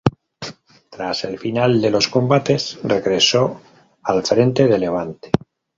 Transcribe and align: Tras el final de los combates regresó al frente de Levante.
Tras 0.89 1.25
el 1.25 1.37
final 1.37 1.79
de 1.79 1.91
los 1.91 2.07
combates 2.07 2.79
regresó 2.81 3.61
al 4.01 4.23
frente 4.25 4.65
de 4.65 4.79
Levante. 4.79 5.29